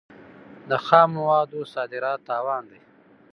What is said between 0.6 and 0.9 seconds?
د